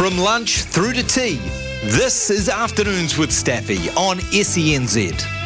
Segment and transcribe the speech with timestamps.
[0.00, 1.38] From lunch through to tea,
[1.84, 5.39] this is Afternoons with Staffy on SENZ.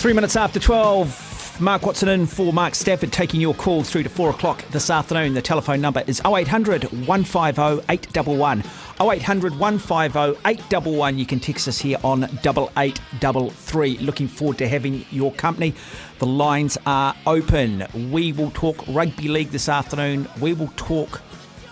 [0.00, 4.08] Three minutes after 12, Mark Watson in for Mark Stafford taking your calls through to
[4.08, 5.34] 4 o'clock this afternoon.
[5.34, 8.64] The telephone number is 0800 150 811.
[8.98, 11.18] 0800 150 811.
[11.18, 13.98] You can text us here on 8833.
[13.98, 15.74] Looking forward to having your company.
[16.18, 17.86] The lines are open.
[18.10, 20.26] We will talk rugby league this afternoon.
[20.40, 21.20] We will talk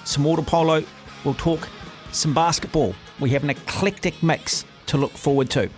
[0.04, 0.84] some water polo.
[1.24, 1.66] We'll talk
[2.12, 2.94] some basketball.
[3.20, 5.70] We have an eclectic mix to look forward to.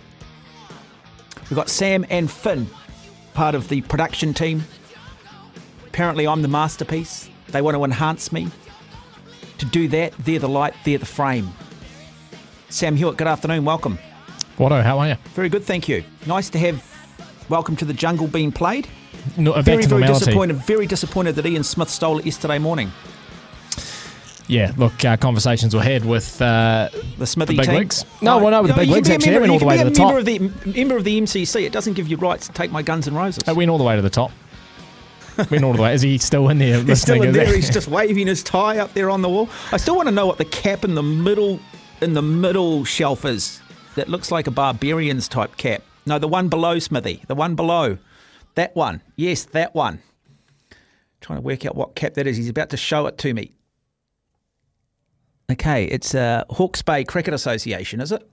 [1.51, 2.67] We've got Sam and Finn,
[3.33, 4.63] part of the production team.
[5.85, 7.29] Apparently, I'm the masterpiece.
[7.49, 8.47] They want to enhance me.
[9.57, 11.49] To do that, they're the light, they're the frame.
[12.69, 13.65] Sam Hewitt, good afternoon.
[13.65, 13.99] Welcome.
[14.57, 15.15] Watto, how are you?
[15.33, 16.05] Very good, thank you.
[16.25, 16.81] Nice to have
[17.49, 18.87] Welcome to the Jungle being played.
[19.35, 20.55] No, Very, very disappointed.
[20.55, 22.93] Very disappointed that Ian Smith stole it yesterday morning.
[24.51, 27.75] Yeah, look, uh, conversations were had with uh, The Smithy the big team.
[27.79, 28.05] wigs.
[28.21, 29.31] No, well, no, with the big you can wigs be a actually.
[29.31, 30.07] They member- went all the way you to can the a top.
[30.13, 31.63] member of the member of the MCC.
[31.65, 33.43] It doesn't give you rights to take my Guns and Roses.
[33.43, 34.31] They went all the way to the top.
[35.49, 35.93] went all the way.
[35.93, 37.45] Is he still in there He's still in there.
[37.55, 39.49] He's just waving his tie up there on the wall.
[39.71, 41.61] I still want to know what the cap in the middle
[42.01, 43.61] in the middle shelf is.
[43.95, 45.81] That looks like a barbarian's type cap.
[46.05, 47.23] No, the one below Smithy.
[47.27, 47.99] The one below.
[48.55, 49.01] That one.
[49.15, 50.01] Yes, that one.
[51.21, 52.35] Trying to work out what cap that is.
[52.35, 53.53] He's about to show it to me.
[55.51, 58.27] Okay, it's uh, Hawke's Bay Cricket Association, is it?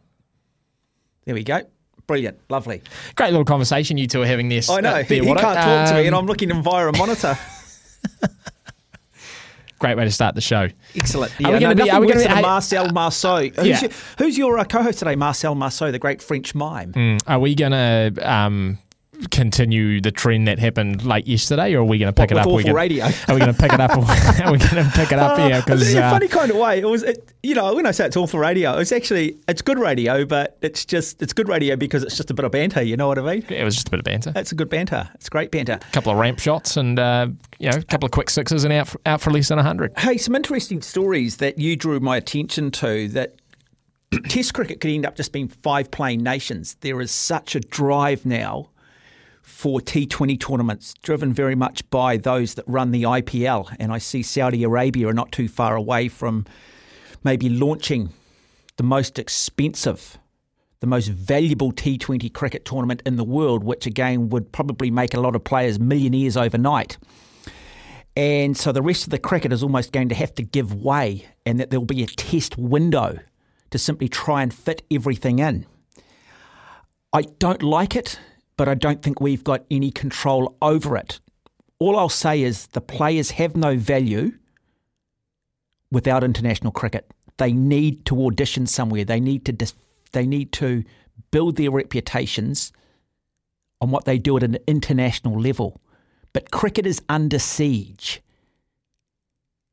[1.25, 1.61] There we go.
[2.07, 2.83] Brilliant, lovely.
[3.17, 4.71] Great little conversation you two are having this.
[4.71, 6.97] I know uh, there, he can't talk to me, and Um, I'm looking via a
[6.97, 7.37] monitor.
[9.79, 10.69] Great way to start the show.
[10.97, 11.33] Excellent.
[11.45, 11.91] Are we going to be?
[11.91, 13.49] Are we gonna be- than hey- Marcel Marceau.
[13.49, 13.81] Who's, Yeah.
[13.83, 15.15] your, who's your uh, co-host today?
[15.17, 16.93] Marcel Marceau, the great French mime.
[16.93, 18.79] Mm, Are we going to um,
[19.31, 22.41] continue the trend that happened late yesterday, or are we going to pick What, it
[22.41, 22.47] up?
[22.47, 23.05] with Are we awful gonna- radio?
[23.05, 23.91] Are we going to pick it up?
[24.47, 25.39] Are we going to pick it up?
[25.39, 27.03] Yeah, because in a uh, funny kind of way, it was.
[27.03, 30.59] It, you know, when I say it's awful radio, it's actually it's good radio, but
[30.61, 32.83] it's just it's good radio because it's just a bit of banter.
[32.83, 33.45] You know what I mean?
[33.49, 34.33] it was just a bit of banter.
[34.37, 35.09] It's a good banter.
[35.15, 35.75] It's great banter.
[35.75, 38.73] A couple of ramp shots and uh, you know a couple of quick sixes and
[38.73, 39.93] out for, out for less than hundred.
[39.99, 43.37] Hey, some interesting stories that you drew my attention to that
[44.29, 46.77] Test cricket could end up just being five playing nations.
[46.81, 48.71] There is such a drive now
[49.49, 53.75] for T20 tournaments, driven very much by those that run the IPL.
[53.81, 56.45] And I see Saudi Arabia are not too far away from
[57.25, 58.11] maybe launching
[58.77, 60.19] the most expensive,
[60.81, 65.21] the most valuable T20 cricket tournament in the world, which again would probably make a
[65.21, 66.99] lot of players millionaires overnight.
[68.15, 71.27] And so the rest of the cricket is almost going to have to give way,
[71.47, 73.19] and that there'll be a test window
[73.71, 75.67] to simply try and fit everything in.
[77.13, 78.21] I don't like it,
[78.59, 81.21] but I don't think we've got any control over it.
[81.79, 84.33] All I'll say is the players have no value
[85.93, 87.11] without international cricket.
[87.39, 89.05] They need to audition somewhere.
[89.05, 89.75] They need to dis-
[90.13, 90.83] they need to
[91.31, 92.73] build their reputations
[93.81, 95.81] on what they do at an international level.
[96.33, 98.21] But cricket is under siege.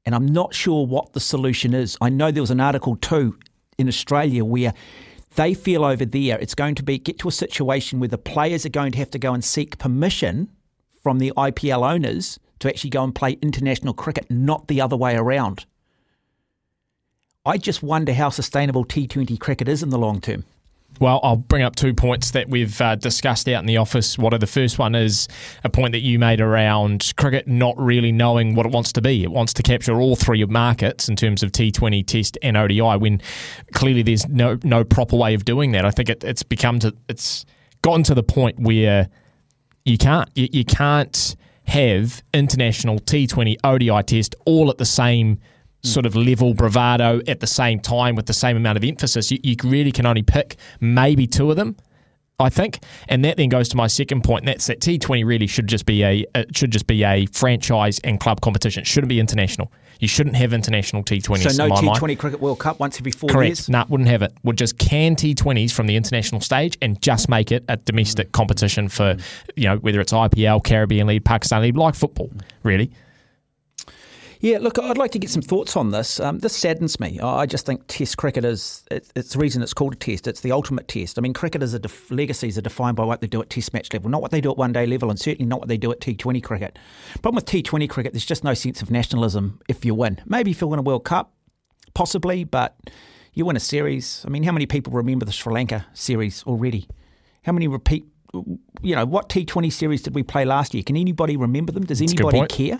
[0.05, 1.97] And I'm not sure what the solution is.
[1.99, 3.39] I know there was an article too
[3.79, 4.75] in Australia where
[5.35, 8.65] they feel over there it's going to be get to a situation where the players
[8.65, 10.49] are going to have to go and seek permission
[11.03, 15.15] from the IPL owners to actually go and play international cricket, not the other way
[15.15, 15.65] around.
[17.45, 20.45] I just wonder how sustainable T20 cricket is in the long term.
[20.99, 24.17] Well, I'll bring up two points that we've uh, discussed out in the office.
[24.17, 25.27] What are the first one is
[25.63, 29.23] a point that you made around cricket not really knowing what it wants to be.
[29.23, 32.97] It wants to capture all three markets in terms of T20, Test, and ODI.
[32.97, 33.21] When
[33.73, 35.85] clearly there's no no proper way of doing that.
[35.85, 37.45] I think it, it's become to it's
[37.81, 39.09] gotten to the point where
[39.83, 41.35] you can't you, you can't
[41.67, 45.39] have international T20 ODI test all at the same
[45.85, 49.31] sort of level bravado at the same time with the same amount of emphasis.
[49.31, 51.77] You, you really can only pick maybe two of them.
[52.37, 54.41] I think, and that then goes to my second point.
[54.41, 57.25] And that's that T Twenty really should just be a it should just be a
[57.27, 58.81] franchise and club competition.
[58.81, 59.71] It shouldn't be international.
[60.01, 61.55] You shouldn't have international T Twenties.
[61.55, 62.01] So no in my mind.
[62.01, 63.47] T20 Cricket World Cup once every four Correct.
[63.47, 63.69] years.
[63.69, 64.33] Nah, wouldn't have it.
[64.43, 68.89] Would just can T20s from the international stage and just make it a domestic competition
[68.89, 69.15] for,
[69.55, 72.29] you know, whether it's IPL, Caribbean League, Pakistan League, like football,
[72.63, 72.91] really.
[74.45, 76.19] Yeah, look, I'd like to get some thoughts on this.
[76.19, 77.19] Um, this saddens me.
[77.19, 80.27] I just think Test cricket is, it, it's the reason it's called a test.
[80.27, 81.17] It's the ultimate test.
[81.17, 83.73] I mean, cricket is a def- legacies are defined by what they do at Test
[83.73, 85.77] match level, not what they do at one day level, and certainly not what they
[85.77, 86.77] do at T20 cricket.
[87.23, 90.21] Problem with T20 cricket, there's just no sense of nationalism if you win.
[90.27, 91.33] Maybe if you win a World Cup,
[91.95, 92.77] possibly, but
[93.33, 94.23] you win a series.
[94.27, 96.87] I mean, how many people remember the Sri Lanka series already?
[97.45, 98.05] How many repeat?
[98.83, 100.83] You know, what T20 series did we play last year?
[100.83, 101.83] Can anybody remember them?
[101.83, 102.79] Does anybody care?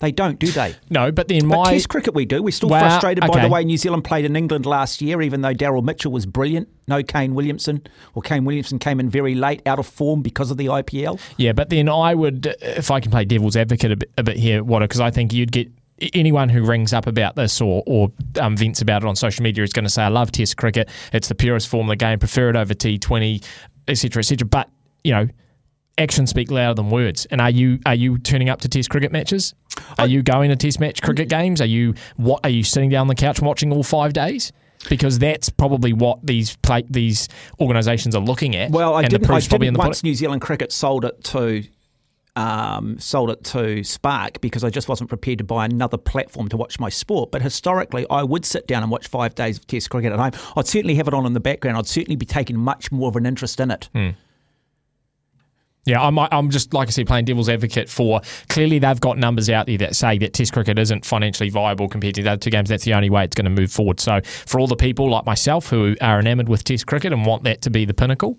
[0.00, 0.74] They don't, do they?
[0.90, 2.42] No, but then But my Test cricket we do.
[2.42, 5.40] We're still Well, frustrated by the way New Zealand played in England last year, even
[5.40, 6.68] though Daryl Mitchell was brilliant.
[6.86, 7.82] No Kane Williamson,
[8.14, 11.18] or Kane Williamson came in very late, out of form because of the IPL.
[11.38, 14.36] Yeah, but then I would, if I can play devil's advocate a bit, a bit
[14.36, 15.70] here, Watto, because I think you'd get
[16.12, 19.64] anyone who rings up about this or, or um, vents about it on social media
[19.64, 20.88] is going to say, I love Test cricket.
[21.12, 22.18] It's the purest form of the game.
[22.18, 23.44] Prefer it over T20,
[23.88, 24.46] etc., etc.
[24.46, 24.68] But,
[25.02, 25.28] you know,
[25.98, 27.26] actions speak louder than words.
[27.26, 29.54] And are you are you turning up to Test cricket matches?
[29.98, 31.60] Are you going to Test match cricket games?
[31.60, 32.40] Are you what?
[32.44, 34.52] Are you sitting down on the couch watching all five days?
[34.88, 38.70] Because that's probably what these play, these organisations are looking at.
[38.70, 40.02] Well, I and didn't, I probably in didn't the once.
[40.02, 41.64] New Zealand cricket sold it to
[42.36, 46.56] um, sold it to Spark because I just wasn't prepared to buy another platform to
[46.56, 47.30] watch my sport.
[47.30, 50.32] But historically, I would sit down and watch five days of Test cricket at home.
[50.56, 51.78] I'd certainly have it on in the background.
[51.78, 53.88] I'd certainly be taking much more of an interest in it.
[55.86, 59.50] Yeah, I'm, I'm just, like I said, playing devil's advocate for clearly they've got numbers
[59.50, 62.50] out there that say that Test cricket isn't financially viable compared to the other two
[62.50, 62.70] games.
[62.70, 64.00] That's the only way it's going to move forward.
[64.00, 67.44] So, for all the people like myself who are enamoured with Test cricket and want
[67.44, 68.38] that to be the pinnacle,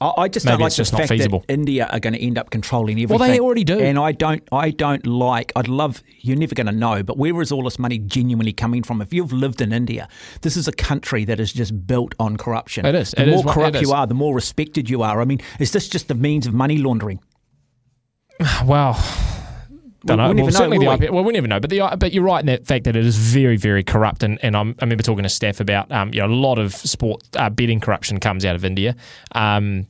[0.00, 2.50] I, I just Maybe don't like the fact that India are going to end up
[2.50, 3.18] controlling everything.
[3.18, 3.80] Well, they already do.
[3.80, 4.42] and I don't.
[4.52, 5.52] I don't like.
[5.56, 6.02] I'd love.
[6.20, 9.00] You're never going to know, but where is all this money genuinely coming from?
[9.02, 10.08] If you've lived in India,
[10.42, 12.86] this is a country that is just built on corruption.
[12.86, 13.10] It is.
[13.12, 13.82] The It more is corrupt is.
[13.82, 15.20] you are, the more respected you are.
[15.20, 17.20] I mean, is this just a means of money laundering?
[18.64, 18.94] well,
[20.06, 20.32] don't We- know.
[20.34, 21.06] we well, certainly will the we?
[21.08, 21.12] IPL.
[21.12, 21.60] Well, we never know.
[21.60, 24.22] But the but you're right in the fact that it is very very corrupt.
[24.22, 26.74] And, and I'm, I remember talking to Steph about um, you know a lot of
[26.74, 28.94] sport uh, betting corruption comes out of India.
[29.32, 29.86] Um,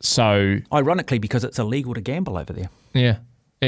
[0.00, 2.68] so Ironically, because it's illegal to gamble over there.
[2.92, 3.16] Yeah, yeah,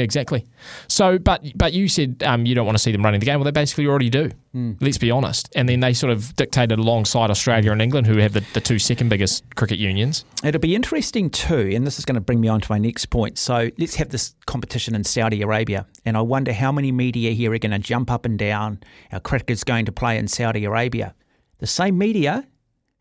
[0.01, 0.45] exactly.
[0.87, 3.39] So, but but you said um, you don't want to see them running the game.
[3.39, 4.31] Well, they basically already do.
[4.53, 4.73] Hmm.
[4.79, 5.49] Let's be honest.
[5.55, 8.79] And then they sort of dictated alongside Australia and England, who have the, the two
[8.79, 10.25] second biggest cricket unions.
[10.43, 13.07] It'll be interesting too, and this is going to bring me on to my next
[13.07, 13.37] point.
[13.37, 17.53] So let's have this competition in Saudi Arabia, and I wonder how many media here
[17.53, 18.79] are going to jump up and down.
[19.11, 21.15] Our cricket's going to play in Saudi Arabia.
[21.59, 22.47] The same media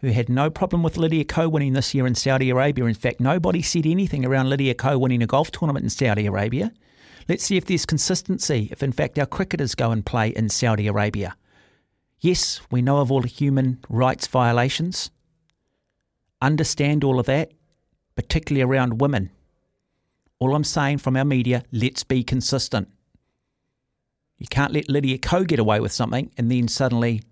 [0.01, 2.85] who had no problem with Lydia Ko winning this year in Saudi Arabia.
[2.85, 6.73] In fact, nobody said anything around Lydia Ko winning a golf tournament in Saudi Arabia.
[7.29, 10.87] Let's see if there's consistency, if in fact our cricketers go and play in Saudi
[10.87, 11.37] Arabia.
[12.21, 15.11] Yes, we know of all the human rights violations
[16.41, 17.53] understand all of that,
[18.15, 19.31] particularly around women.
[20.39, 22.89] All I'm saying from our media, let's be consistent.
[24.39, 27.23] You can't let Lydia Ko get away with something and then suddenly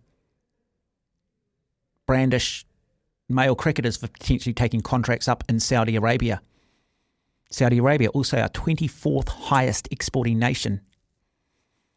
[2.07, 2.65] brandish
[3.29, 6.41] male cricketers for potentially taking contracts up in Saudi Arabia.
[7.55, 10.81] Saudi Arabia, also our 24th highest exporting nation.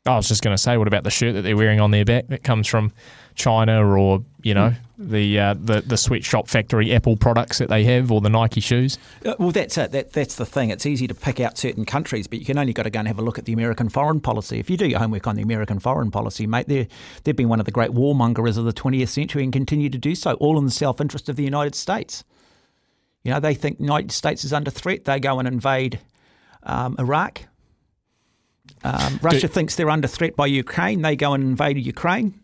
[0.06, 2.06] I was just going to say, what about the shirt that they're wearing on their
[2.06, 2.94] back that comes from
[3.36, 8.12] China or you know the uh, the the sweatshop factory Apple products that they have
[8.12, 8.98] or the Nike shoes?
[9.26, 9.92] Uh, Well, that's it.
[9.92, 10.70] That, that's the thing.
[10.70, 13.08] It's easy to pick out certain countries, but you can only got to go and
[13.08, 14.60] have a look at the American foreign policy.
[14.60, 16.88] If you do your homework on the American foreign policy, mate, they're,
[17.24, 20.16] they've been one of the great warmongers of the 20th century and continue to do
[20.16, 22.24] so, all in the self interest of the United States.
[23.28, 25.04] You know, they think the United States is under threat.
[25.04, 26.00] They go and invade
[26.64, 27.42] um, Iraq.
[28.86, 31.02] Um, Russia thinks they're under threat by Ukraine.
[31.02, 32.40] They go and invade Ukraine.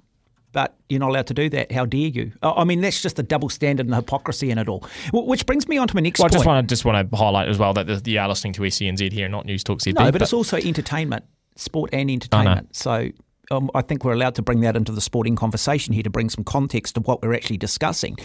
[0.52, 1.72] But you're not allowed to do that.
[1.72, 2.34] How dare you?
[2.44, 4.86] I mean, that's just the double standard and the hypocrisy in it all.
[5.14, 7.16] Which brings me on to my next Well, I just want to just want to
[7.16, 9.94] highlight as well that the, you are listening to SENZ here, not News Talk ZB.
[9.98, 11.24] No, but, it's also entertainment,
[11.56, 12.76] sport and entertainment.
[12.76, 13.10] So
[13.52, 16.30] um, I think we're allowed to bring that into the sporting conversation here to bring
[16.30, 18.18] some context to what we're actually discussing.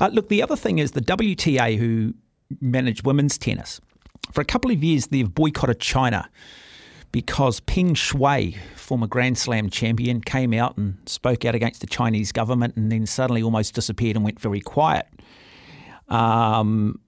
[0.00, 2.14] Uh, look, the other thing is the WTA, who
[2.60, 3.80] manage women's tennis,
[4.32, 6.28] for a couple of years they've boycotted China
[7.12, 12.30] because Peng Shuai, former Grand Slam champion, came out and spoke out against the Chinese
[12.30, 15.06] government and then suddenly almost disappeared and went very quiet.
[16.08, 17.00] Um,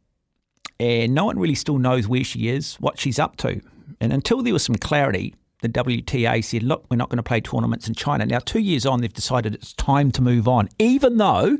[0.80, 3.60] and no one really still knows where she is, what she's up to.
[4.00, 7.40] And until there was some clarity, the WTA said, look, we're not going to play
[7.40, 8.26] tournaments in China.
[8.26, 11.56] Now, two years on, they've decided it's time to move on, even though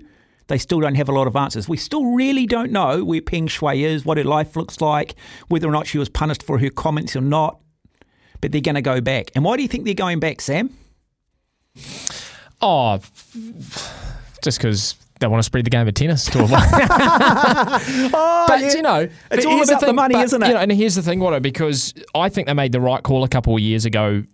[0.49, 1.69] they still don't have a lot of answers.
[1.69, 5.15] We still really don't know where Peng Shuai is, what her life looks like,
[5.49, 7.61] whether or not she was punished for her comments or not.
[8.41, 9.31] But they're going to go back.
[9.37, 10.77] And why do you think they're going back, Sam?
[12.61, 13.01] Oh,
[14.43, 16.59] just because they want to spread the game of tennis to avoid.
[18.13, 18.73] oh, but yeah.
[18.75, 20.49] you know, it's all about the, thing, money, but, isn't it?
[20.49, 23.25] You know, and here's the thing, Watto, because I think they made the right call
[23.25, 24.25] a couple of years ago,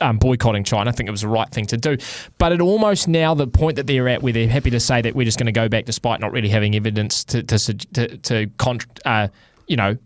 [0.00, 0.88] um, boycotting China.
[0.88, 1.98] I think it was the right thing to do.
[2.38, 5.14] But it almost now the point that they're at, where they're happy to say that
[5.14, 8.46] we're just going to go back, despite not really having evidence to to to, to
[8.58, 9.28] contra- uh,
[9.66, 9.98] you know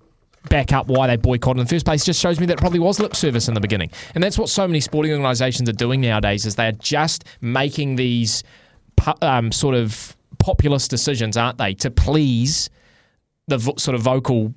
[0.49, 2.79] back up why they boycotted in the first place just shows me that it probably
[2.79, 3.91] was lip service in the beginning.
[4.15, 8.43] And that's what so many sporting organisations are doing nowadays is they're just making these
[9.23, 12.71] um, sort of populist decisions, aren't they, to please
[13.47, 14.55] the vo- sort of vocal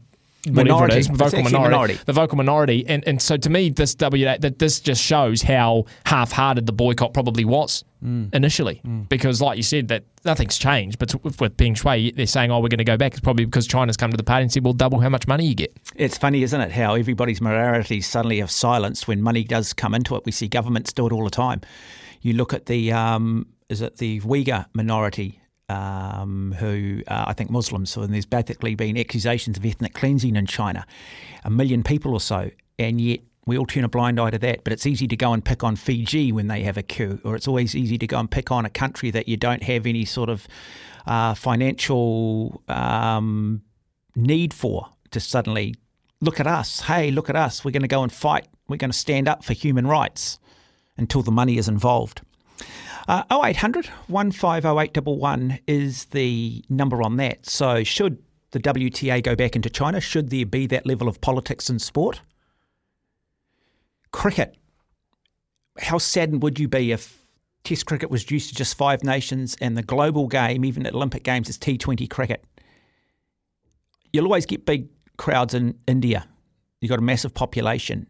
[0.50, 4.26] minority, is, vocal minority, minority, the vocal minority, and and so to me, this W
[4.26, 8.34] that this just shows how half-hearted the boycott probably was mm.
[8.34, 9.08] initially, mm.
[9.10, 11.00] because like you said, that nothing's changed.
[11.00, 13.68] But with, Peng Shuai, they're saying, "Oh, we're going to go back." It's probably because
[13.68, 16.18] China's come to the party and said, "We'll double how much money you get." It's
[16.18, 16.72] funny, isn't it?
[16.72, 20.24] How everybody's moralities suddenly have silenced when money does come into it.
[20.26, 21.62] We see governments do it all the time.
[22.22, 25.40] You look at the um, is it the Uyghur minority
[25.74, 27.90] um, who uh, I think Muslims.
[27.90, 30.86] So there's basically been accusations of ethnic cleansing in China,
[31.44, 34.64] a million people or so, and yet we all turn a blind eye to that.
[34.64, 37.36] But it's easy to go and pick on Fiji when they have a coup, or
[37.36, 40.06] it's always easy to go and pick on a country that you don't have any
[40.06, 40.48] sort of
[41.06, 43.62] uh, financial um,
[44.16, 45.76] need for to suddenly
[46.22, 46.82] look at us.
[46.82, 47.66] Hey, look at us.
[47.66, 48.48] We're going to go and fight.
[48.68, 50.40] We're going to stand up for human rights
[50.98, 52.22] until the money is involved.
[53.08, 57.46] Uh, 0800 150811 is the number on that.
[57.46, 60.00] So, should the WTA go back into China?
[60.00, 62.22] Should there be that level of politics in sport?
[64.12, 64.56] Cricket.
[65.80, 67.24] How saddened would you be if
[67.64, 71.24] Test cricket was reduced to just five nations and the global game, even at Olympic
[71.24, 72.44] Games, is T20 cricket?
[74.12, 76.28] You'll always get big crowds in India.
[76.82, 78.08] You've got a massive population.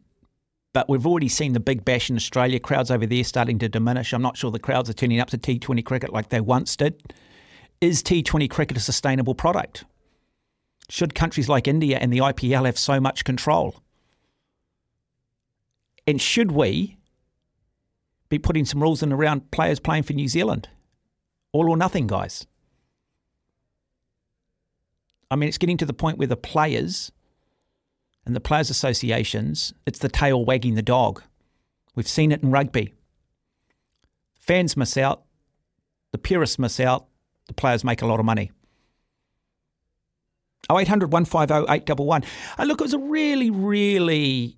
[0.73, 2.59] But we've already seen the big bash in Australia.
[2.59, 4.11] Crowds over there starting to diminish.
[4.11, 7.13] I'm not sure the crowds are turning up to T20 cricket like they once did.
[7.79, 9.85] Is T20 cricket a sustainable product?
[10.89, 13.75] Should countries like India and the IPL have so much control?
[16.07, 16.97] And should we
[18.29, 20.69] be putting some rules in around players playing for New Zealand?
[21.51, 22.47] All or nothing, guys.
[25.29, 27.11] I mean, it's getting to the point where the players
[28.25, 31.23] and the players' associations, it's the tail wagging the dog.
[31.95, 32.93] We've seen it in rugby.
[34.39, 35.23] Fans miss out,
[36.11, 37.05] the purists miss out,
[37.47, 38.51] the players make a lot of money.
[40.71, 42.29] 0800 150 811.
[42.57, 44.57] Uh, look, it was a really, really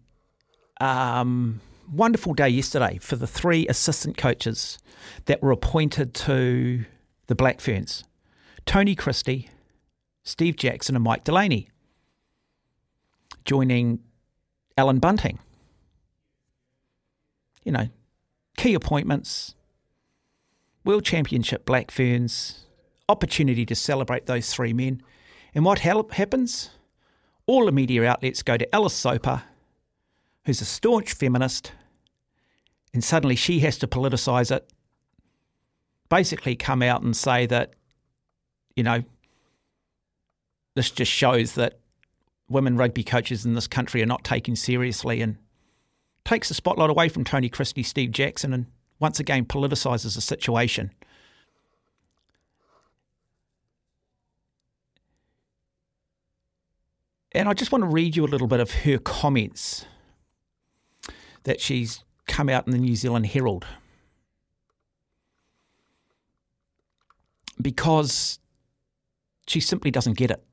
[0.79, 4.77] um, wonderful day yesterday for the three assistant coaches
[5.25, 6.85] that were appointed to
[7.27, 8.03] the Black Ferns
[8.65, 9.49] Tony Christie,
[10.23, 11.69] Steve Jackson, and Mike Delaney
[13.45, 13.99] joining
[14.77, 15.39] Allan Bunting.
[17.63, 17.87] You know,
[18.57, 19.55] key appointments,
[20.83, 22.65] World Championship Black Ferns,
[23.07, 25.01] opportunity to celebrate those three men.
[25.53, 26.71] And what happens?
[27.47, 29.43] All the media outlets go to Alice Soper,
[30.45, 31.71] who's a staunch feminist,
[32.93, 34.69] and suddenly she has to politicise it.
[36.09, 37.73] Basically, come out and say that,
[38.75, 39.03] you know,
[40.75, 41.79] this just shows that
[42.49, 45.37] women rugby coaches in this country are not taken seriously and
[46.23, 48.65] takes the spotlight away from Tony Christie, Steve Jackson, and
[48.99, 50.91] once again politicises the situation.
[57.35, 59.85] And I just want to read you a little bit of her comments
[61.43, 63.65] that she's come out in the New Zealand Herald.
[67.61, 68.39] Because
[69.47, 70.44] she simply doesn't get it.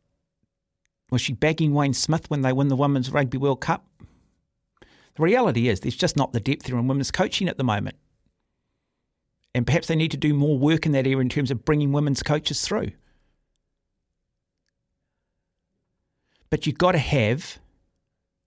[1.12, 3.84] Was she bagging Wayne Smith when they win the Women's Rugby World Cup?
[4.80, 7.96] The reality is there's just not the depth there in women's coaching at the moment.
[9.54, 11.92] And perhaps they need to do more work in that area in terms of bringing
[11.92, 12.92] women's coaches through.
[16.48, 17.58] But you've got to have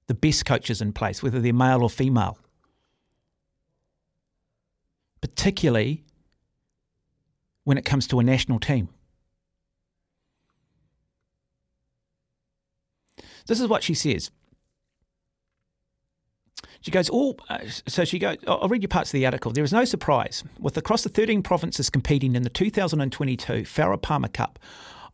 [0.07, 2.39] the best coaches in place, whether they're male or female.
[5.21, 6.03] particularly
[7.63, 8.89] when it comes to a national team.
[13.47, 14.31] This is what she says.
[16.81, 19.51] She goes, all, uh, so she goes, I'll read you parts of the article.
[19.51, 20.43] There is no surprise.
[20.59, 24.59] With across the 13 provinces competing in the 2022 Farah Palmer Cup,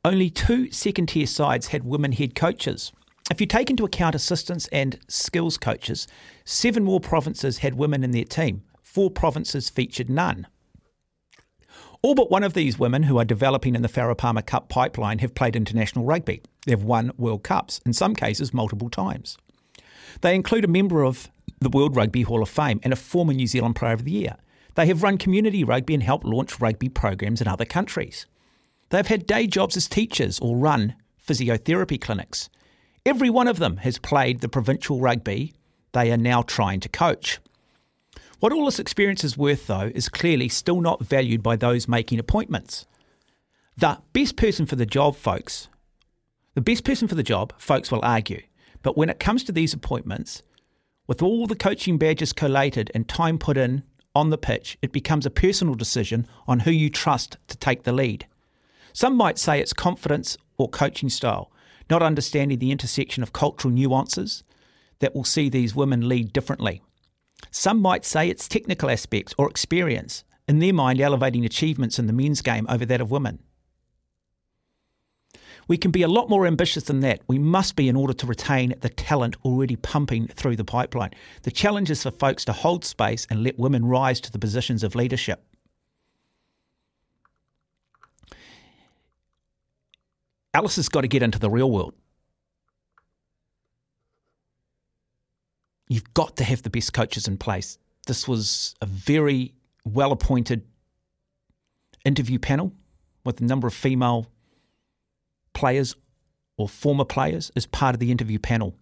[0.03, 2.91] only two second tier sides had women head coaches.
[3.29, 6.07] If you take into account assistants and skills coaches,
[6.43, 8.63] seven more provinces had women in their team.
[8.81, 10.47] Four provinces featured none.
[12.03, 15.19] All but one of these women who are developing in the Farah Palmer Cup pipeline
[15.19, 16.41] have played international rugby.
[16.65, 19.37] They've won World Cups, in some cases multiple times.
[20.21, 21.29] They include a member of
[21.59, 24.35] the World Rugby Hall of Fame and a former New Zealand Player of the Year.
[24.73, 28.25] They have run community rugby and helped launch rugby programs in other countries.
[28.89, 32.49] They've had day jobs as teachers or run physiotherapy clinics.
[33.05, 35.53] Every one of them has played the provincial rugby
[35.93, 37.39] they are now trying to coach.
[38.41, 42.17] What all this experience is worth, though, is clearly still not valued by those making
[42.17, 42.87] appointments.
[43.77, 45.67] The best person for the job, folks,
[46.55, 48.41] the best person for the job, folks will argue.
[48.81, 50.41] But when it comes to these appointments,
[51.05, 53.83] with all the coaching badges collated and time put in
[54.15, 57.91] on the pitch, it becomes a personal decision on who you trust to take the
[57.91, 58.25] lead.
[58.91, 61.51] Some might say it's confidence or coaching style,
[61.91, 64.43] not understanding the intersection of cultural nuances
[64.97, 66.81] that will see these women lead differently.
[67.49, 72.13] Some might say it's technical aspects or experience, in their mind elevating achievements in the
[72.13, 73.39] men's game over that of women.
[75.67, 77.21] We can be a lot more ambitious than that.
[77.27, 81.11] We must be in order to retain the talent already pumping through the pipeline.
[81.43, 84.83] The challenge is for folks to hold space and let women rise to the positions
[84.83, 85.43] of leadership.
[90.53, 91.93] Alice has got to get into the real world.
[95.91, 97.77] You've got to have the best coaches in place.
[98.07, 100.65] This was a very well appointed
[102.05, 102.71] interview panel
[103.25, 104.27] with a number of female
[105.53, 105.97] players
[106.55, 108.77] or former players as part of the interview panel.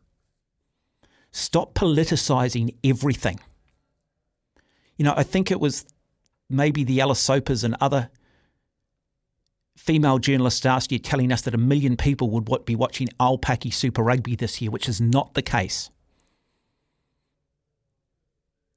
[1.31, 3.39] Stop politicising everything.
[4.95, 5.87] You know, I think it was
[6.47, 8.11] maybe the Alice Sopers and other
[9.75, 14.03] female journalists last year telling us that a million people would be watching Aupiki Super
[14.03, 15.89] Rugby this year, which is not the case.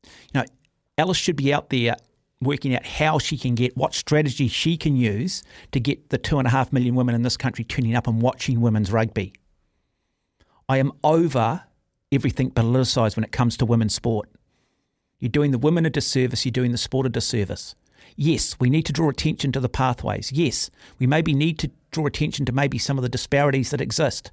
[0.04, 0.44] You know,
[0.98, 1.96] Alice should be out there
[2.40, 6.38] working out how she can get what strategy she can use to get the two
[6.38, 9.32] and a half million women in this country tuning up and watching women's rugby.
[10.68, 11.64] I am over
[12.10, 14.28] everything politicised when it comes to women's sport.
[15.18, 17.74] You're doing the women a disservice, you're doing the sport a disservice.
[18.16, 20.32] Yes, we need to draw attention to the pathways.
[20.32, 24.30] Yes, we maybe need to draw attention to maybe some of the disparities that exist.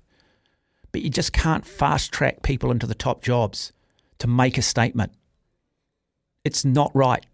[0.91, 3.71] But you just can't fast track people into the top jobs
[4.17, 5.13] to make a statement.
[6.43, 7.25] It's not right.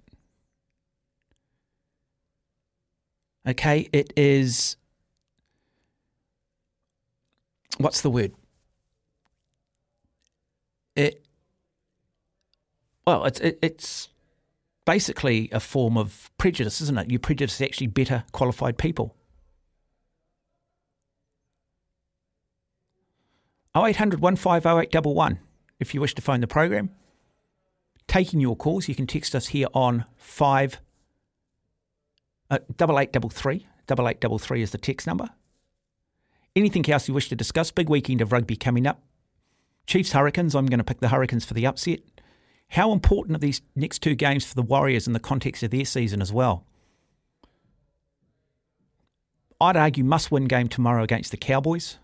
[3.47, 4.75] Okay, it is.
[7.77, 8.33] What's the word?
[10.95, 11.23] It.
[13.05, 14.09] Well, it's it, it's
[14.85, 17.11] basically a form of prejudice, isn't it?
[17.11, 19.15] You prejudice actually better qualified people.
[23.75, 25.39] 0800 150
[25.79, 26.89] if you wish to phone the program.
[28.07, 30.79] Taking your calls, you can text us here on 5
[32.49, 33.67] uh, 8833.
[33.89, 35.29] 8833 is the text number.
[36.55, 37.71] Anything else you wish to discuss?
[37.71, 39.01] Big weekend of rugby coming up.
[39.87, 41.99] Chiefs Hurricanes, I'm going to pick the Hurricanes for the upset.
[42.69, 45.85] How important are these next two games for the Warriors in the context of their
[45.85, 46.65] season as well?
[49.61, 51.97] I'd argue must win game tomorrow against the Cowboys.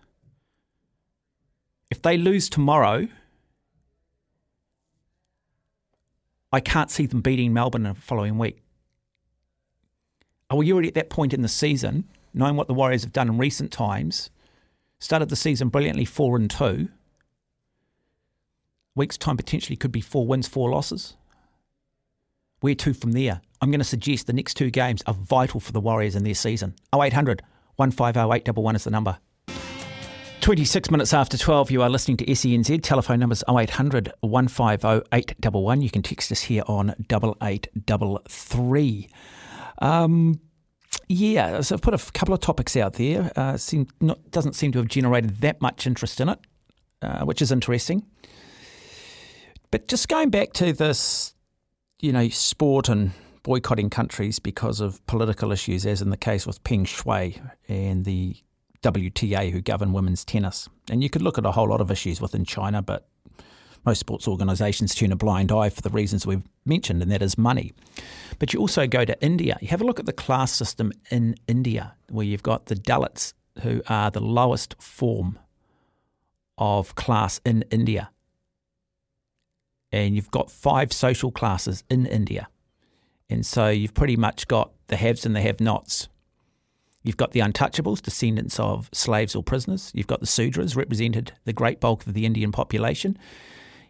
[1.90, 3.08] If they lose tomorrow,
[6.52, 8.62] I can't see them beating Melbourne in the following week.
[10.50, 13.28] Are we already at that point in the season, knowing what the Warriors have done
[13.28, 14.30] in recent times?
[14.98, 16.88] Started the season brilliantly, four and two
[18.94, 21.16] week's time potentially could be four wins, four losses.
[22.60, 23.40] Where to from there?
[23.60, 26.34] I'm going to suggest the next two games are vital for the Warriors in their
[26.34, 26.74] season.
[26.94, 27.42] 0800
[27.76, 29.18] 150 is the number.
[30.42, 32.82] 26 minutes after 12, you are listening to SENZ.
[32.82, 39.08] Telephone numbers 0800 150 You can text us here on 8833.
[39.78, 40.40] Um,
[41.08, 43.30] yeah, so I've put a couple of topics out there.
[43.36, 46.40] Uh, seem, not, doesn't seem to have generated that much interest in it,
[47.02, 48.04] uh, which is interesting.
[49.70, 51.36] But just going back to this,
[52.00, 53.12] you know, sport and
[53.44, 58.38] boycotting countries because of political issues, as in the case with Peng Shuai and the
[58.82, 60.68] WTA who govern women's tennis.
[60.90, 63.08] And you could look at a whole lot of issues within China, but
[63.84, 67.36] most sports organisations turn a blind eye for the reasons we've mentioned, and that is
[67.36, 67.72] money.
[68.38, 69.58] But you also go to India.
[69.60, 73.34] You have a look at the class system in India, where you've got the Dalits,
[73.62, 75.38] who are the lowest form
[76.58, 78.10] of class in India.
[79.90, 82.48] And you've got five social classes in India.
[83.28, 86.08] And so you've pretty much got the haves and the have nots.
[87.02, 89.90] You've got the untouchables, descendants of slaves or prisoners.
[89.94, 93.18] You've got the Sudras, represented the great bulk of the Indian population.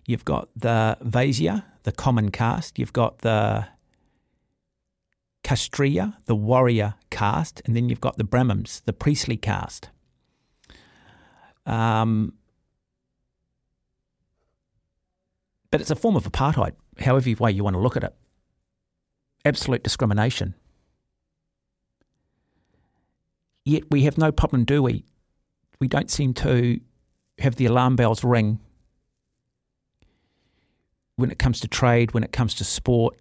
[0.07, 2.79] You've got the Vaisya, the common caste.
[2.79, 3.67] You've got the
[5.45, 7.61] Kshatriya, the warrior caste.
[7.67, 9.91] And then you've got the Brahmins, the priestly caste.
[11.67, 12.35] Um,
[15.71, 18.15] but it's a form of apartheid, however way you want to look at it.
[19.45, 20.55] Absolute discrimination.
[23.65, 25.05] Yet we have no problem, do we?
[25.81, 26.81] We don't seem to
[27.39, 28.61] have the alarm bells ring
[31.17, 33.19] when it comes to trade, when it comes to sport,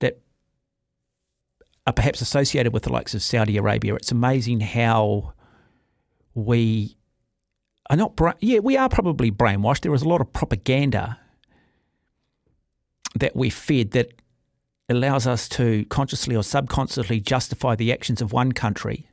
[0.00, 0.20] that
[1.86, 3.94] are perhaps associated with the likes of Saudi Arabia.
[3.94, 5.32] It's amazing how
[6.34, 6.96] we
[7.90, 9.80] are not, bra- yeah, we are probably brainwashed.
[9.80, 11.18] There is a lot of propaganda
[13.16, 14.12] that we're fed that
[14.88, 19.08] allows us to consciously or subconsciously justify the actions of one country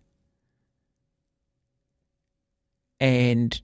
[2.99, 3.61] and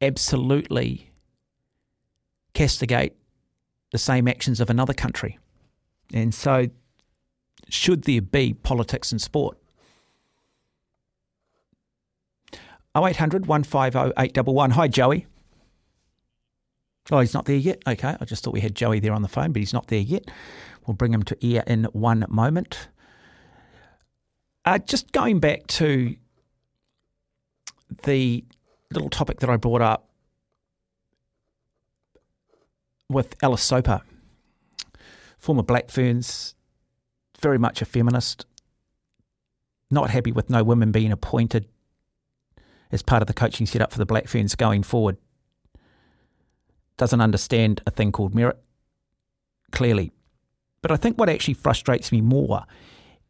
[0.00, 1.10] absolutely
[2.54, 3.14] castigate
[3.92, 5.38] the same actions of another country.
[6.12, 6.68] And so,
[7.68, 9.56] should there be politics in sport?
[12.96, 14.70] 0800 150 811.
[14.72, 15.26] Hi, Joey.
[17.10, 17.82] Oh, he's not there yet.
[17.86, 20.00] Okay, I just thought we had Joey there on the phone, but he's not there
[20.00, 20.24] yet.
[20.86, 22.88] We'll bring him to air in one moment.
[24.64, 26.16] Uh, just going back to
[28.04, 28.44] the
[28.92, 30.08] little topic that I brought up
[33.08, 34.02] with Alice Soper,
[35.38, 36.54] former Black Ferns,
[37.40, 38.46] very much a feminist,
[39.90, 41.68] not happy with no women being appointed
[42.90, 45.16] as part of the coaching setup for the Black Ferns going forward.
[46.96, 48.58] Doesn't understand a thing called merit,
[49.70, 50.12] clearly.
[50.82, 52.64] But I think what actually frustrates me more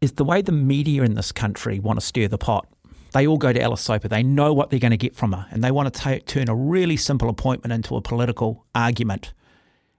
[0.01, 2.67] is the way the media in this country want to stir the pot.
[3.13, 4.09] They all go to Alice Soper.
[4.09, 6.49] They know what they're going to get from her, and they want to t- turn
[6.49, 9.33] a really simple appointment into a political argument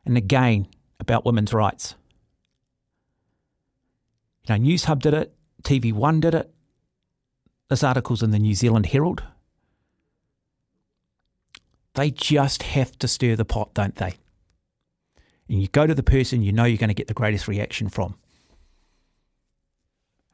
[0.06, 0.68] and again
[1.00, 1.96] about women's rights.
[4.48, 5.34] You know, Newshub did it,
[5.64, 6.54] TV One did it.
[7.70, 9.24] This article's in the New Zealand Herald.
[11.96, 14.14] They just have to stir the pot, don't they?
[15.50, 17.90] And you go to the person you know you're going to get the greatest reaction
[17.90, 18.16] from.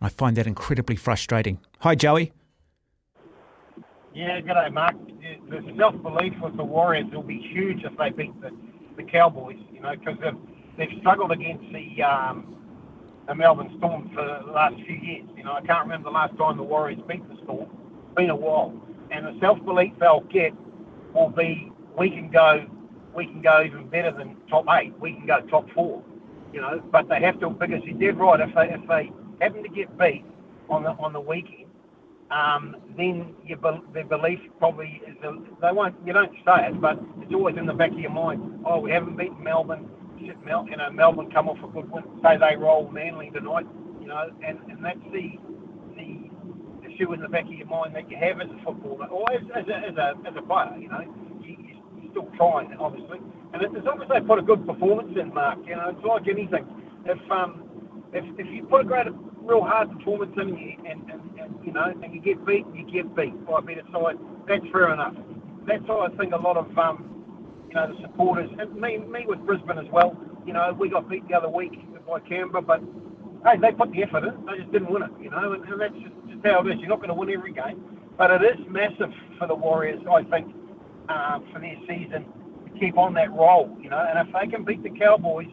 [0.02, 1.60] I find that incredibly frustrating.
[1.80, 2.34] Hi, Joey.
[4.14, 4.96] Yeah, g'day, Mark.
[5.50, 8.52] The self belief with the Warriors will be huge if they beat the,
[8.98, 10.38] the Cowboys, you know, because they've,
[10.78, 12.56] they've struggled against the, um,
[13.28, 15.26] the Melbourne Storm for the last few years.
[15.38, 17.70] You know, I can't remember the last time the Warriors beat the Storm.
[18.06, 18.74] It's been a while.
[19.10, 20.54] And the self belief they'll get
[21.14, 22.66] will be we can go
[23.16, 24.94] we can go even better than top eight.
[25.00, 26.04] We can go top four,
[26.52, 26.82] you know.
[26.92, 28.40] But they have to because you're dead right.
[28.40, 29.12] If they if they
[29.44, 30.26] happen to get beat
[30.70, 31.70] on the on the weekend,
[32.32, 33.60] um, then your
[33.94, 35.96] their belief probably is a, they won't.
[36.06, 38.64] You don't say it, but it's always in the back of your mind.
[38.66, 39.90] Oh, we haven't beaten Melbourne.
[40.20, 42.04] Shit, Mel, you know, Melbourne come off a good win.
[42.24, 43.68] Say they roll Manly tonight,
[44.02, 45.38] you know, and and that's the
[45.96, 46.30] the
[46.90, 49.42] issue in the back of your mind that you have as a footballer or as,
[49.56, 51.06] as, a, as, a, as a player, you know
[52.14, 53.20] still trying, obviously.
[53.54, 56.28] And as long as they put a good performance in, Mark, you know, it's like
[56.30, 56.66] anything.
[57.06, 57.64] If um,
[58.14, 59.08] if, if you put a great,
[59.42, 60.50] real hard performance in,
[60.88, 63.84] and, and, and you know, and you get beat, you get beat by a better
[63.92, 64.18] side.
[64.48, 65.16] That's fair enough.
[65.68, 67.10] That's how I think a lot of um,
[67.70, 70.16] you know, the supporters, and me, me with Brisbane as well.
[70.46, 71.74] You know, we got beat the other week
[72.08, 72.82] by Canberra, but
[73.46, 74.46] hey, they put the effort in.
[74.46, 76.80] They just didn't win it, you know, and, and that's just, just how it is.
[76.80, 77.84] You're not going to win every game,
[78.18, 80.54] but it is massive for the Warriors, I think,
[81.10, 82.26] uh, for their season
[82.66, 84.06] to keep on that roll, you know.
[84.10, 85.48] And if they can beat the Cowboys,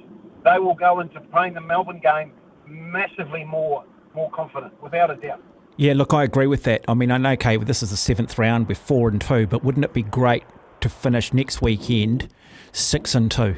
[0.44, 2.32] they will go into playing the Melbourne game
[2.66, 3.84] massively more
[4.14, 5.42] more confident, without a doubt.
[5.76, 6.84] Yeah, look, I agree with that.
[6.88, 9.62] I mean, I know, okay, this is the seventh round, we're four and two, but
[9.62, 10.42] wouldn't it be great
[10.80, 12.28] to finish next weekend
[12.72, 13.54] six and two?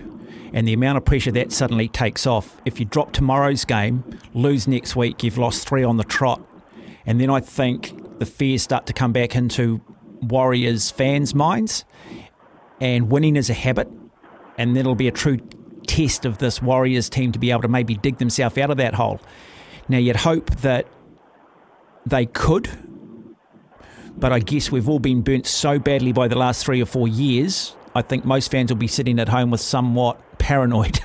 [0.52, 2.60] And the amount of pressure that suddenly takes off.
[2.66, 6.42] If you drop tomorrow's game, lose next week, you've lost three on the trot.
[7.06, 9.80] And then I think the fears start to come back into
[10.22, 11.84] Warriors fans' minds,
[12.80, 13.88] and winning is a habit,
[14.56, 15.38] and that'll be a true
[15.86, 18.94] test of this Warriors team to be able to maybe dig themselves out of that
[18.94, 19.20] hole.
[19.88, 20.86] Now, you'd hope that
[22.06, 22.68] they could,
[24.16, 27.08] But I guess we've all been burnt so badly by the last three or four
[27.08, 27.74] years.
[27.94, 31.00] I think most fans will be sitting at home with somewhat paranoid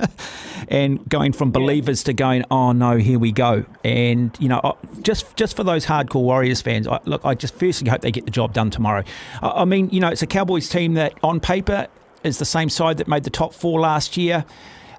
[0.68, 3.64] and going from believers to going, oh no, here we go.
[3.84, 7.88] And you know, just just for those hardcore Warriors fans, I, look, I just firstly
[7.88, 9.04] hope they get the job done tomorrow.
[9.40, 11.86] I, I mean, you know, it's a Cowboys team that on paper
[12.24, 14.44] is the same side that made the top four last year.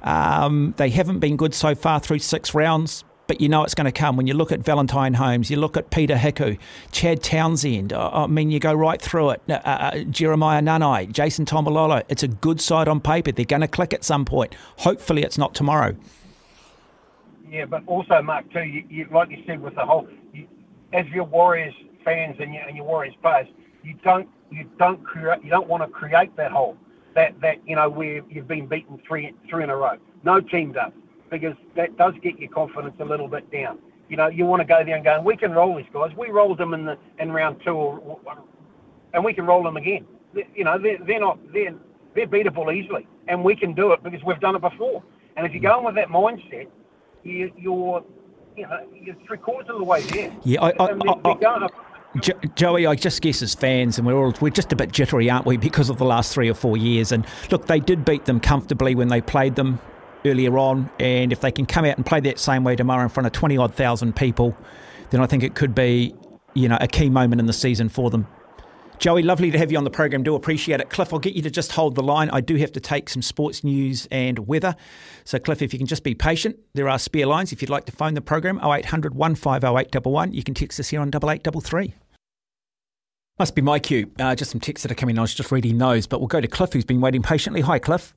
[0.04, 3.86] Um, they haven't been good so far through six rounds but you know it's going
[3.86, 4.18] to come.
[4.18, 6.58] When you look at Valentine Holmes, you look at Peta Hiku,
[6.92, 9.42] Chad Townsend, I mean, you go right through it.
[9.50, 12.04] Uh, uh, Jeremiah Nanai, Jason Taumalolo.
[12.10, 13.32] It's a good side on paper.
[13.32, 14.56] They're going to click at some point.
[14.78, 15.96] Hopefully, it's not tomorrow.
[17.50, 20.48] Yeah, but also, Mark, too, you, you, like you said, with the whole, you,
[20.94, 23.48] as your Warriors fans and your, and your Warriors players,
[23.84, 26.78] you don't you don't create you don't want to create that hole
[27.14, 29.98] that that you know where you've been beaten three three in a row.
[30.24, 30.92] No team does
[31.30, 33.80] because that does get your confidence a little bit down.
[34.10, 36.12] You know, you want to go there and go, we can roll these guys.
[36.16, 38.20] We rolled them in the in round two, or,
[39.14, 40.06] and we can roll them again.
[40.54, 41.74] You know, they're, they're not they're
[42.14, 45.04] they're beatable easily, and we can do it because we've done it before.
[45.38, 46.68] And if you go in with that mindset,
[47.24, 48.04] you, you're
[48.56, 50.32] you know you're three quarters of the way there.
[50.44, 51.68] Yeah, I, I, I,
[52.56, 55.46] Joey, I just guess as fans, and we're all we're just a bit jittery, aren't
[55.46, 57.12] we, because of the last three or four years?
[57.12, 59.80] And look, they did beat them comfortably when they played them
[60.26, 63.10] earlier on, and if they can come out and play that same way tomorrow in
[63.10, 64.56] front of twenty odd thousand people,
[65.10, 66.16] then I think it could be,
[66.54, 68.28] you know, a key moment in the season for them.
[68.98, 70.24] Joey, lovely to have you on the program.
[70.24, 70.90] Do appreciate it.
[70.90, 72.30] Cliff, I'll get you to just hold the line.
[72.30, 74.76] I do have to take some sports news and weather.
[75.26, 77.86] So, Cliff, if you can just be patient, there are spare lines if you'd like
[77.86, 81.94] to phone the program 0800 150 You can text us here on 8833.
[83.38, 84.12] Must be my cue.
[84.18, 85.18] Uh, just some texts that are coming.
[85.18, 87.62] I was just reading those, but we'll go to Cliff, who's been waiting patiently.
[87.62, 88.16] Hi, Cliff.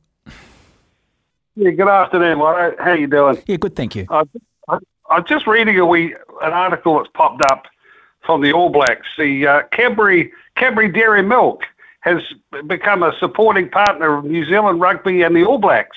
[1.61, 2.77] Yeah, good afternoon, Warren.
[2.79, 3.43] How you doing?
[3.49, 4.07] Yeah, good, thank you.
[4.11, 4.23] I,
[4.69, 4.79] I,
[5.11, 7.67] I'm just reading a wee an article that's popped up
[8.25, 9.09] from the All Blacks.
[9.19, 11.65] The uh, Cadbury Cadbury Dairy Milk
[12.03, 12.23] has
[12.69, 15.97] become a supporting partner of New Zealand rugby and the All Blacks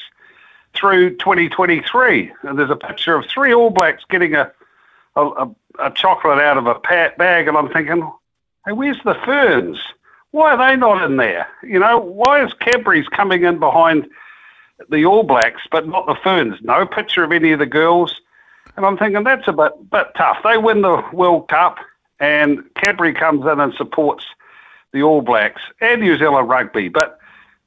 [0.73, 2.31] through 2023.
[2.41, 4.51] And there's a picture of three All Blacks getting a
[5.15, 5.47] a,
[5.77, 8.01] a chocolate out of a pat bag, and I'm thinking,
[8.65, 9.77] hey, where's the ferns?
[10.31, 11.47] Why are they not in there?
[11.61, 14.09] You know, why is Cadbury's coming in behind
[14.89, 16.57] the All Blacks, but not the Ferns.
[16.61, 18.15] No picture of any of the girls.
[18.75, 20.37] And I'm thinking that's a bit, bit tough.
[20.43, 21.77] They win the World Cup,
[22.19, 24.25] and Cadbury comes in and supports
[24.93, 27.19] the All Blacks and New Zealand rugby, but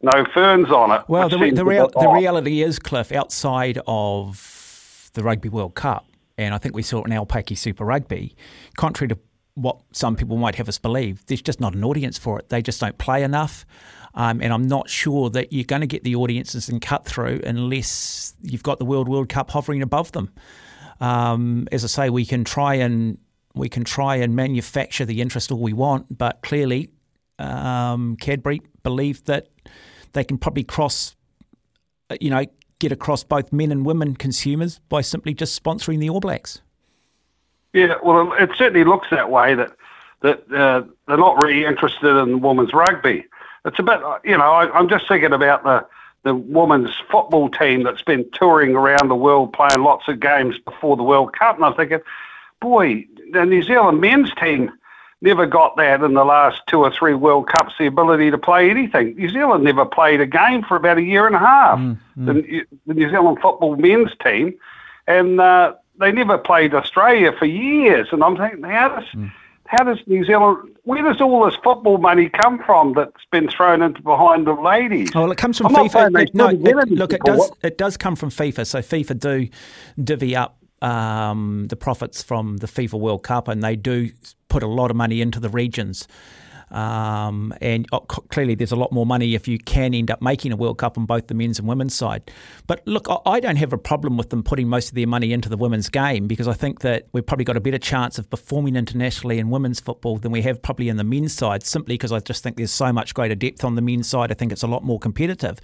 [0.02, 1.02] no ferns on it.
[1.08, 6.54] Well, the, the, real, the reality is, Cliff, outside of the Rugby World Cup, and
[6.54, 8.36] I think we saw it in Aupiki Super Rugby,
[8.76, 9.18] contrary to
[9.54, 12.48] what some people might have us believe, there's just not an audience for it.
[12.48, 13.64] They just don't play enough.
[14.14, 17.40] Um, and I'm not sure that you're going to get the audiences and cut through
[17.44, 20.30] unless you've got the World World Cup hovering above them.
[21.00, 23.18] Um, as I say, we can try and
[23.54, 26.90] we can try and manufacture the interest all we want, but clearly,
[27.38, 29.48] um, Cadbury believe that
[30.12, 31.16] they can probably cross,
[32.20, 32.44] you know,
[32.78, 36.60] get across both men and women consumers by simply just sponsoring the All Blacks.
[37.72, 39.54] Yeah, well, it certainly looks that way.
[39.56, 39.72] That
[40.22, 43.24] that uh, they're not really interested in women's rugby
[43.64, 45.86] it's a bit, you know, I, I'm just thinking about the
[46.24, 50.96] the women's football team that's been touring around the world playing lots of games before
[50.96, 52.00] the World Cup, and I'm thinking,
[52.60, 54.72] boy, the New Zealand men's team
[55.20, 58.70] never got that in the last two or three World Cups, the ability to play
[58.70, 59.14] anything.
[59.16, 62.26] New Zealand never played a game for about a year and a half, mm, mm.
[62.26, 64.54] The, the, New Zealand football men's team,
[65.06, 68.08] and uh, they never played Australia for years.
[68.12, 69.30] And I'm thinking, how does mm
[69.66, 70.76] how does New Zealand?
[70.84, 75.10] Where does all this football money come from that's been thrown into behind the ladies?
[75.14, 76.34] Oh, well, it comes from I'm FIFA.
[76.34, 77.50] no, it, look, it does.
[77.62, 78.66] It does come from FIFA.
[78.66, 79.48] So FIFA do
[80.02, 84.10] divvy up um, the profits from the FIFA World Cup, and they do
[84.48, 86.06] put a lot of money into the regions.
[86.74, 90.52] Um, and oh, clearly, there's a lot more money if you can end up making
[90.52, 92.30] a World Cup on both the men's and women's side.
[92.66, 95.48] But look, I don't have a problem with them putting most of their money into
[95.48, 98.74] the women's game because I think that we've probably got a better chance of performing
[98.74, 102.18] internationally in women's football than we have probably in the men's side, simply because I
[102.18, 104.32] just think there's so much greater depth on the men's side.
[104.32, 105.60] I think it's a lot more competitive.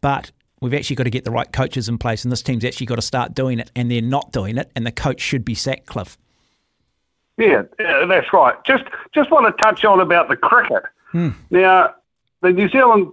[0.00, 2.86] But we've actually got to get the right coaches in place, and this team's actually
[2.86, 5.56] got to start doing it, and they're not doing it, and the coach should be
[5.56, 6.16] sacked, Cliff.
[7.36, 8.54] Yeah, yeah, that's right.
[8.64, 10.84] Just just want to touch on about the cricket.
[11.10, 11.30] Hmm.
[11.50, 11.94] Now,
[12.42, 13.12] the New Zealand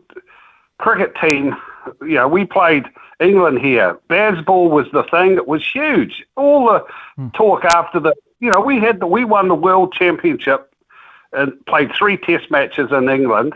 [0.78, 1.56] cricket team,
[2.02, 2.86] you know, we played
[3.20, 4.00] England here.
[4.10, 5.34] Bazball was the thing.
[5.34, 6.24] It was huge.
[6.36, 7.30] All the hmm.
[7.30, 10.74] talk after the, you know, we had the, we won the world championship
[11.34, 13.54] and played three test matches in England,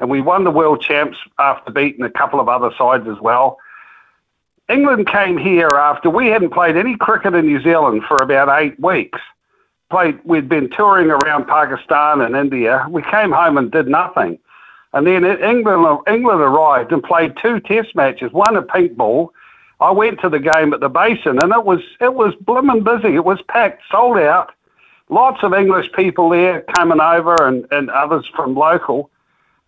[0.00, 3.58] and we won the world champs after beating a couple of other sides as well.
[4.68, 8.78] England came here after we hadn't played any cricket in New Zealand for about eight
[8.80, 9.20] weeks
[9.90, 10.18] played.
[10.24, 12.86] We'd been touring around Pakistan and India.
[12.90, 14.38] We came home and did nothing.
[14.92, 19.32] And then England England arrived and played two Test matches, one a Pink Ball.
[19.80, 23.14] I went to the game at the Basin, and it was it was blimmin' busy.
[23.14, 24.52] It was packed, sold out.
[25.08, 29.10] Lots of English people there coming over, and, and others from local.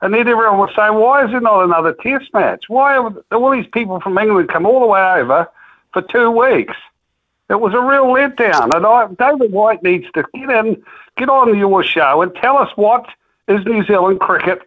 [0.00, 2.64] And then everyone was saying, "Why is there not another Test match?
[2.68, 5.48] Why have all these people from England come all the way over
[5.92, 6.76] for two weeks?"
[7.51, 10.83] It was a real letdown, and I, David White needs to get in,
[11.17, 13.07] get on your show, and tell us what
[13.49, 14.61] is New Zealand cricket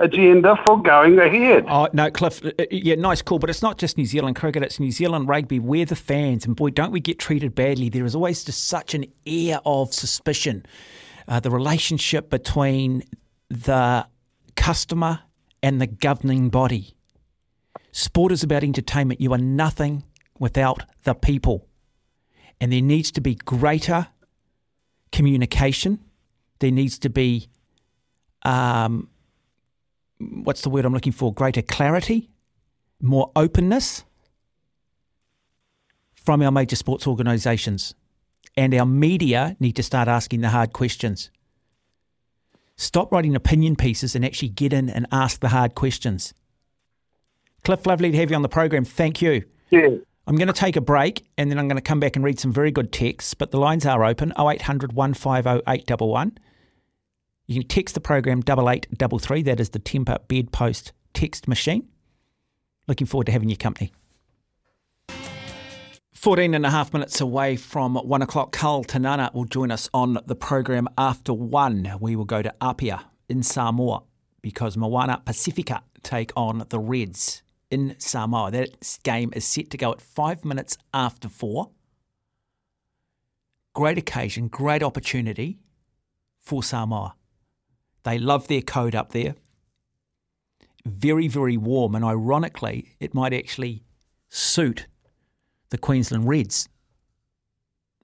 [0.00, 1.64] agenda for going ahead.
[1.68, 2.44] Oh no, Cliff.
[2.44, 5.28] Uh, uh, yeah, nice call, but it's not just New Zealand cricket; it's New Zealand
[5.28, 5.58] rugby.
[5.60, 7.88] We're the fans, and boy, don't we get treated badly.
[7.88, 10.66] There is always just such an air of suspicion.
[11.28, 13.02] Uh, the relationship between
[13.48, 14.06] the
[14.56, 15.20] customer
[15.62, 16.96] and the governing body.
[17.92, 19.20] Sport is about entertainment.
[19.20, 20.04] You are nothing
[20.38, 21.65] without the people,
[22.60, 24.08] and there needs to be greater
[25.12, 25.98] communication.
[26.58, 27.48] There needs to be
[28.44, 29.08] um,
[30.18, 31.32] what's the word I'm looking for?
[31.32, 32.30] Greater clarity,
[33.00, 34.04] more openness
[36.14, 37.94] from our major sports organisations.
[38.56, 41.30] And our media need to start asking the hard questions.
[42.76, 46.32] Stop writing opinion pieces and actually get in and ask the hard questions.
[47.64, 48.84] Cliff, lovely to have you on the program.
[48.84, 49.44] Thank you.
[49.70, 49.96] Yeah.
[50.28, 52.40] I'm going to take a break and then I'm going to come back and read
[52.40, 56.38] some very good texts, but the lines are open 0800 150 811.
[57.46, 59.42] You can text the program 8833.
[59.42, 61.88] That is the Temper Bedpost text machine.
[62.88, 63.92] Looking forward to having your company.
[66.12, 70.18] 14 and a half minutes away from one o'clock, Carl Tanana will join us on
[70.26, 71.88] the program after one.
[72.00, 74.02] We will go to Apia in Samoa
[74.42, 78.50] because Moana Pacifica take on the Reds in Samoa.
[78.50, 81.70] That game is set to go at five minutes after four.
[83.74, 85.58] Great occasion, great opportunity
[86.40, 87.14] for Samoa.
[88.04, 89.34] They love their code up there.
[90.84, 93.82] Very, very warm, and ironically, it might actually
[94.28, 94.86] suit
[95.70, 96.68] the Queensland Reds.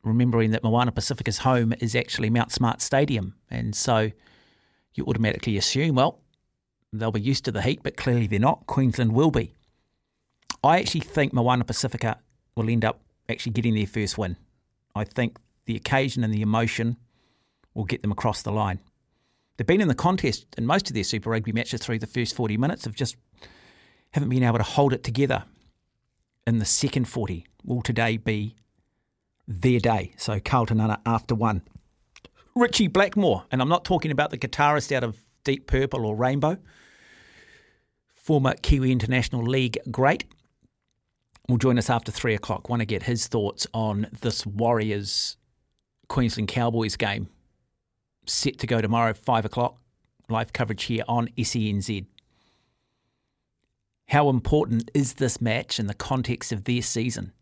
[0.02, 4.10] Remembering that Moana Pacifica's home is actually Mount Smart Stadium, and so
[4.94, 6.21] you automatically assume, well,
[6.92, 8.66] they'll be used to the heat, but clearly they're not.
[8.66, 9.54] Queensland will be.
[10.62, 12.18] I actually think Moana Pacifica
[12.56, 14.36] will end up actually getting their first win.
[14.94, 16.96] I think the occasion and the emotion
[17.74, 18.80] will get them across the line.
[19.56, 22.36] They've been in the contest in most of their Super Rugby matches through the first
[22.36, 23.16] 40 minutes, have just
[24.12, 25.44] haven't been able to hold it together
[26.46, 27.46] in the second 40.
[27.64, 28.56] Will today be
[29.48, 30.12] their day?
[30.16, 31.62] So Carlton after one.
[32.54, 36.58] Richie Blackmore, and I'm not talking about the guitarist out of Deep Purple or Rainbow,
[38.22, 40.24] former Kiwi International League great,
[41.48, 42.68] will join us after three o'clock.
[42.68, 45.36] Want to get his thoughts on this Warriors
[46.08, 47.28] Queensland Cowboys game
[48.26, 49.78] set to go tomorrow, 5 o'clock.
[50.28, 52.06] Live coverage here on SENZ.
[54.06, 57.32] How important is this match in the context of their season?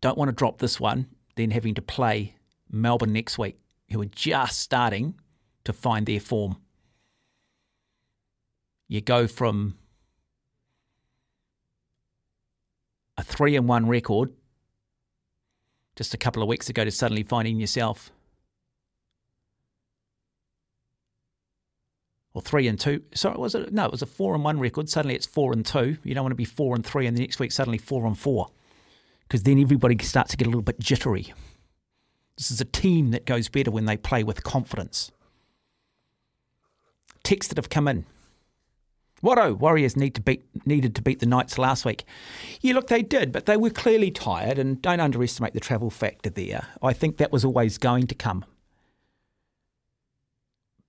[0.00, 2.34] Don't want to drop this one, then having to play
[2.70, 3.56] Melbourne next week,
[3.90, 5.14] who are just starting
[5.64, 6.56] to find their form.
[8.88, 9.76] You go from
[13.16, 14.32] a three and one record
[15.96, 18.10] just a couple of weeks ago to suddenly finding yourself
[22.36, 23.02] or three and two.
[23.14, 23.72] Sorry, was it?
[23.72, 24.90] No, it was a four and one record.
[24.90, 25.96] Suddenly it's four and two.
[26.04, 28.16] You don't want to be four and three, and the next week suddenly four and
[28.16, 28.48] four,
[29.22, 31.32] because then everybody starts to get a little bit jittery.
[32.36, 35.10] This is a team that goes better when they play with confidence.
[37.24, 38.04] Texts that have come in.
[39.22, 42.04] What oh, Warriors need to beat needed to beat the Knights last week.
[42.60, 46.28] Yeah, look, they did, but they were clearly tired, and don't underestimate the travel factor
[46.28, 46.66] there.
[46.82, 48.44] I think that was always going to come.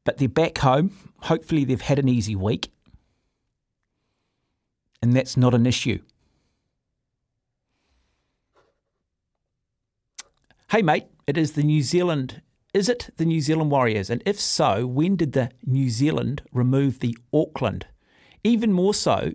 [0.03, 0.91] But they're back home.
[1.23, 2.71] Hopefully, they've had an easy week.
[5.01, 5.99] And that's not an issue.
[10.71, 12.41] Hey, mate, it is the New Zealand.
[12.73, 14.09] Is it the New Zealand Warriors?
[14.09, 17.85] And if so, when did the New Zealand remove the Auckland?
[18.43, 19.33] Even more so,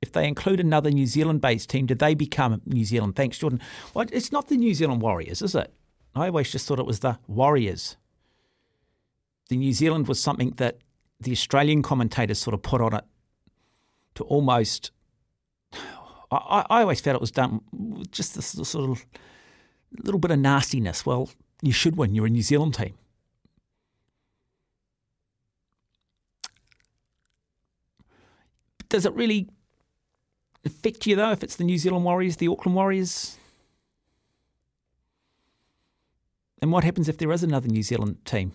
[0.00, 3.16] if they include another New Zealand based team, do they become New Zealand?
[3.16, 3.60] Thanks, Jordan.
[3.94, 5.72] Well, it's not the New Zealand Warriors, is it?
[6.14, 7.96] I always just thought it was the Warriors
[9.52, 10.78] the New Zealand was something that
[11.20, 13.04] the Australian commentators sort of put on it
[14.14, 14.90] to almost.
[16.30, 19.04] I, I always felt it was done with just this sort of
[20.02, 21.04] little bit of nastiness.
[21.04, 21.28] Well,
[21.60, 22.14] you should win.
[22.14, 22.94] You're a New Zealand team.
[28.92, 29.48] Does it really
[30.66, 33.38] affect you though if it's the New Zealand Warriors, the Auckland Warriors?
[36.60, 38.52] And what happens if there is another New Zealand team?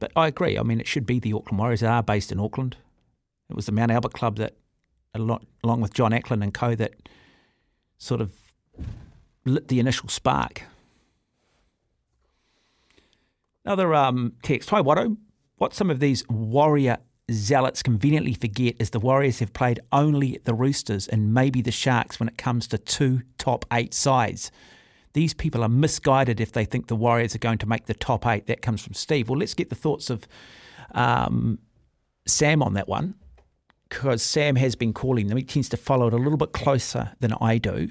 [0.00, 0.58] But I agree.
[0.58, 1.78] I mean, it should be the Auckland Warriors.
[1.78, 2.76] They are based in Auckland.
[3.48, 4.56] It was the Mount Albert club that,
[5.14, 6.94] along with John Ackland and co, that
[7.98, 8.32] sort of
[9.44, 10.64] lit the initial spark.
[13.64, 14.70] Another um, text.
[14.70, 15.16] Hi, Watto.
[15.60, 16.96] What some of these Warrior
[17.30, 22.18] zealots conveniently forget is the Warriors have played only the Roosters and maybe the Sharks
[22.18, 24.50] when it comes to two top eight sides.
[25.12, 28.26] These people are misguided if they think the Warriors are going to make the top
[28.26, 28.46] eight.
[28.46, 29.28] That comes from Steve.
[29.28, 30.26] Well, let's get the thoughts of
[30.92, 31.58] um,
[32.26, 33.16] Sam on that one
[33.90, 35.36] because Sam has been calling them.
[35.36, 37.90] He tends to follow it a little bit closer than I do.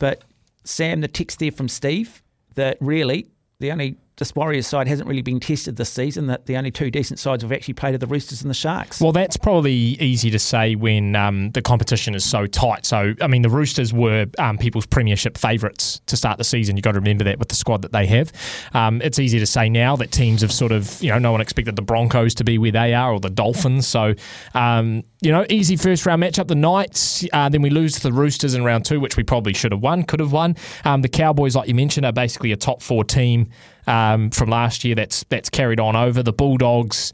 [0.00, 0.24] But
[0.64, 2.24] Sam, the text there from Steve
[2.56, 3.30] that really
[3.60, 6.26] the only this Warriors side hasn't really been tested this season.
[6.26, 9.00] That the only two decent sides have actually played are the Roosters and the Sharks.
[9.00, 12.84] Well, that's probably easy to say when um, the competition is so tight.
[12.84, 16.76] So, I mean, the Roosters were um, people's premiership favourites to start the season.
[16.76, 18.32] You've got to remember that with the squad that they have.
[18.74, 21.40] Um, it's easy to say now that teams have sort of, you know, no one
[21.40, 23.86] expected the Broncos to be where they are or the Dolphins.
[23.86, 24.14] So,
[24.54, 26.48] um, you know, easy first round matchup.
[26.48, 29.54] The Knights, uh, then we lose to the Roosters in round two, which we probably
[29.54, 30.56] should have won, could have won.
[30.84, 33.48] Um, the Cowboys, like you mentioned, are basically a top four team
[33.86, 36.22] um, from last year that's that's carried on over.
[36.22, 37.12] The Bulldogs,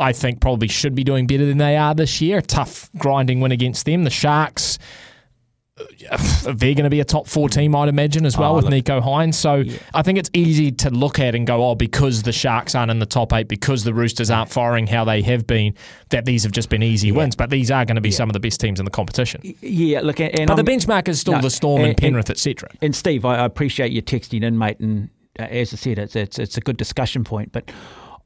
[0.00, 2.40] I think, probably should be doing better than they are this year.
[2.40, 4.04] Tough grinding win against them.
[4.04, 4.78] The Sharks.
[6.42, 8.74] They're going to be a top four team, I'd imagine, as well Oh, with look.
[8.74, 9.34] Nicho Hynes.
[9.34, 9.78] So Yeah.
[9.94, 12.98] I think it's easy to look at and go, oh, because the Sharks aren't in
[12.98, 15.74] the top eight, because the Roosters aren't firing how they have been,
[16.08, 17.36] that these have just been easy wins.
[17.36, 19.40] But these are going to be some of the best teams in the competition.
[19.60, 22.30] yeah, look, and But the I'm- benchmark is still No, the Storm and, and- Penrith,
[22.30, 22.70] etc.
[22.82, 24.80] And Steve, I, I appreciate you texting in, mate.
[24.80, 27.52] And Uh, as I said, it's, it's it's a good discussion point.
[27.52, 27.70] But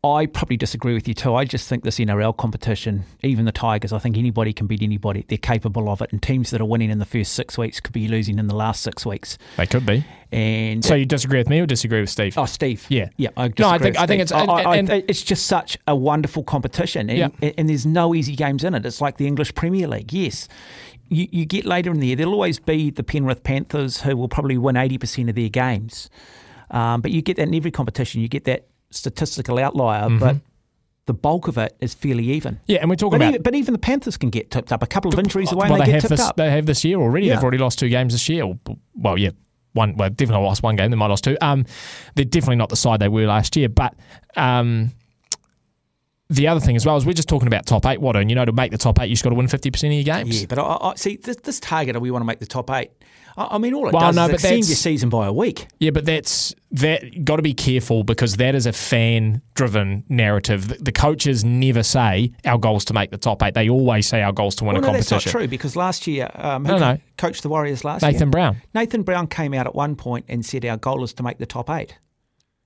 [0.04, 1.34] I probably disagree with you too.
[1.34, 5.24] I just think this NRL competition, even the Tigers, I think anybody can beat anybody.
[5.28, 6.10] They're capable of it.
[6.10, 8.56] And teams that are winning in the first six weeks could be losing in the
[8.56, 9.38] last six weeks.
[9.56, 10.04] They could be.
[10.32, 12.36] And So you disagree with me or disagree with Steve?
[12.36, 12.84] Oh, Steve.
[12.88, 13.10] Yeah.
[13.16, 13.28] yeah.
[13.36, 15.94] I No, I think- I think it's- I- I- and- I- it's just such a
[15.94, 17.28] wonderful competition, and, Yeah.
[17.40, 18.84] and, and there's no easy games in it.
[18.84, 20.12] It's like the English Premier League.
[20.12, 20.48] Yes,
[21.10, 24.28] you, you get later in the year, there'll always be the Penrith Panthers who will
[24.28, 26.08] probably win eighty percent of their games,
[26.72, 28.20] um, but you get that in every competition.
[28.20, 30.36] You get that statistical outlier, but
[31.06, 32.60] the bulk of it is fairly even.
[32.66, 34.82] Yeah, and we're talking But about even, but even the Panthers can get tipped up.
[34.82, 36.28] A couple of injuries away, well, they, they, have get tipped this.
[36.28, 36.36] up.
[36.36, 37.26] They have this year already.
[37.26, 37.34] Yeah.
[37.34, 38.44] They've already lost two games this year.
[38.94, 39.30] Well, yeah,
[39.72, 39.96] one.
[39.96, 40.90] Well, definitely lost one game.
[40.90, 41.36] They might have lost two.
[41.40, 41.66] Um,
[42.14, 43.68] they're definitely not the side they were last year.
[43.68, 43.94] But
[44.36, 44.92] um,
[46.30, 48.00] the other thing as well is we're just talking about top eight.
[48.00, 49.92] What and you know to make the top eight, you've got to win fifty percent
[49.92, 50.40] of your games.
[50.40, 52.00] Yeah, but I, I see this, this target.
[52.00, 52.92] We want to make the top eight.
[53.36, 55.32] I, I mean, all it Well, does no, is but extend your season by a
[55.32, 55.68] week.
[55.78, 57.24] Yeah, but that's that.
[57.24, 60.68] Got to be careful because that is a fan-driven narrative.
[60.68, 63.54] The, the coaches never say our goals to make the top eight.
[63.54, 66.06] They always say our goals to win Well, a no, that's not true because last
[66.06, 66.98] year, um, who No, no.
[67.16, 68.30] coached the Warriors last Nathan year?
[68.30, 68.56] Brown.
[68.74, 71.46] Nathan Brown came out at one point and said our goal is to make the
[71.46, 71.98] top eight.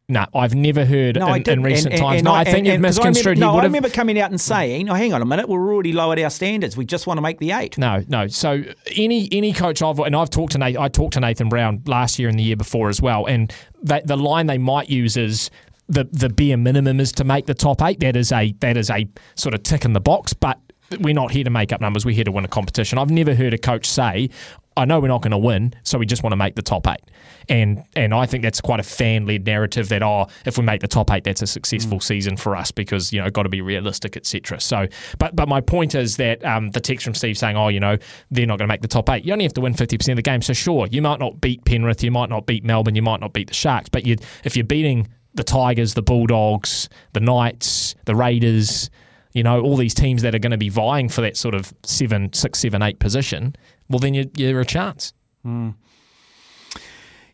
[0.09, 2.19] No, I've never heard No, in, in recent and, times.
[2.21, 3.39] and no, I, think you've 'cause I remember- misconstrued.
[3.39, 6.21] No, I remember coming out and saying, "Oh, hang on a minute, we're already lowered
[6.21, 6.77] our standards.
[6.77, 7.77] We just want to make the eight.
[7.77, 8.29] No, no.
[8.29, 8.63] So
[8.97, 12.21] any any coach I've and I've talked to Nathan, I talked to Nathan Brown last
[12.21, 13.53] year and the year before as well, and
[13.83, 15.51] that the line they might use is
[15.89, 17.99] the the bare minimum is to make the top eight.
[17.99, 20.61] That is a that is a sort of tick in the box, but
[21.01, 22.05] we're not here to make up numbers.
[22.07, 22.97] We're here to win a competition.
[22.97, 24.31] I've never heard a coach say,
[24.77, 26.87] "I know we're not going to win, so we just want to make the top
[26.87, 27.03] eight.
[27.49, 30.81] And and I think that's quite a fan led narrative that oh, if we make
[30.81, 33.61] the top eight, that's a successful season for us because you know got to be
[33.61, 34.61] realistic, etc.
[34.61, 34.87] So,
[35.19, 37.97] but but my point is that um, the text from Steve saying oh, you know
[38.31, 39.25] they're not going to make the top eight.
[39.25, 40.43] You only have to win fifty percent of the game.
[40.43, 43.33] So sure, you might not beat Penrith, you might not beat Melbourne, you might not
[43.33, 48.17] beat the Sharks, but you if you're beating the Tigers, the Bulldogs, the Knights, the
[48.17, 48.91] Raiders,
[49.37, 51.73] you know, all these teams that are going to be vying for that sort of
[51.85, 53.55] seven, six, seven, eight position,
[53.89, 55.13] well, then you're, you're a chance.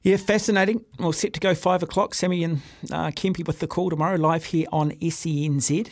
[0.03, 0.85] Yeah, fascinating.
[0.99, 2.15] We're set to go five o'clock.
[2.15, 3.13] Sammy and uh,
[3.47, 5.91] with the call tomorrow, live here on SENZ.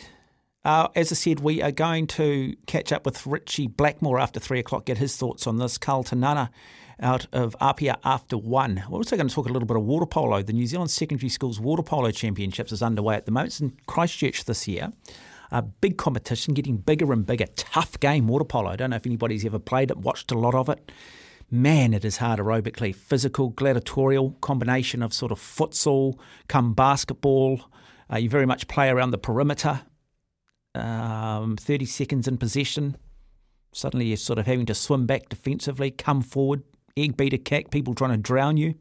[0.63, 4.59] Uh, as I said, we are going to catch up with Richie Blackmore after three
[4.59, 5.77] o'clock, get his thoughts on this.
[5.77, 6.51] Carl Tanana
[6.99, 8.83] out of Apia after one.
[8.89, 10.43] We're also going to talk a little bit of water polo.
[10.43, 13.53] The New Zealand Secondary Schools Water Polo Championships is underway at the moment.
[13.53, 14.91] It's in Christchurch this year.
[15.51, 17.45] A big competition, getting bigger and bigger.
[17.55, 18.69] Tough game, water polo.
[18.69, 20.91] I don't know if anybody's ever played it, watched a lot of it.
[21.49, 22.95] Man, it is hard aerobically.
[22.95, 27.69] Physical, gladiatorial, combination of sort of futsal, come basketball.
[28.11, 29.81] Uh, you very much play around the perimeter.
[30.73, 32.95] Um, 30 seconds in possession.
[33.73, 36.63] Suddenly you're sort of having to swim back defensively, come forward,
[36.95, 38.75] egg beater kick, people trying to drown you.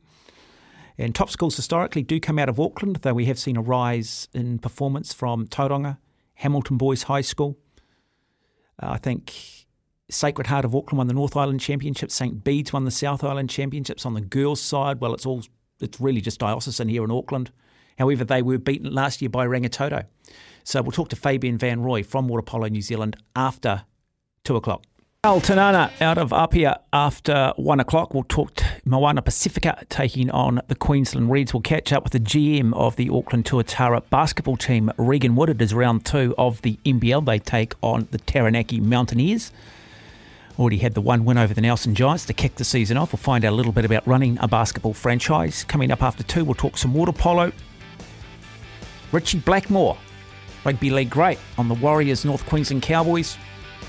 [0.98, 4.28] And top schools historically do come out of Auckland, though we have seen a rise
[4.34, 5.98] in performance from Tauranga,
[6.40, 7.58] Hamilton Boys High School.
[8.82, 9.32] Uh, I think
[10.10, 12.14] Sacred Heart of Auckland won the North Island Championships.
[12.14, 14.06] St Bede's won the South Island Championships.
[14.06, 15.42] On the girls' side, well, it's all
[15.80, 17.52] it's really just diocesan here in Auckland.
[17.98, 20.06] However, they were beaten last year by Rangitoto.
[20.64, 23.84] So we'll talk to Fabian Van Roy from Water Polo New Zealand after
[24.42, 24.84] two o'clock.
[25.22, 28.14] Al Tanana out of Apia after one o'clock.
[28.14, 31.52] We'll talk to Moana Pacifica taking on the Queensland Reds.
[31.52, 35.74] We'll catch up with the GM of the Auckland Tuatara basketball team, Regan Woodard, as
[35.74, 37.26] round two of the NBL.
[37.26, 39.52] They take on the Taranaki Mountainairs.
[40.58, 43.12] Already had the one win over the Nelson Giants to kick the season off.
[43.12, 45.64] We'll find out a little bit about running a basketball franchise.
[45.64, 47.52] Coming up after two, we'll talk some water polo.
[49.12, 49.98] Richie Blackmore,
[50.64, 53.36] rugby league great on the Warriors North Queensland Cowboys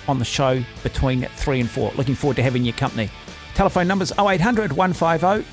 [0.08, 1.94] on the show between 3 and 4.
[1.96, 3.10] Looking forward to having your company.
[3.54, 5.48] Telephone numbers 0800 150.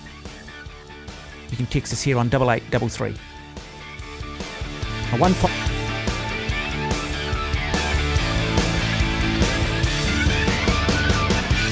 [1.51, 3.15] You can text us here on 8833.
[5.11, 5.78] 15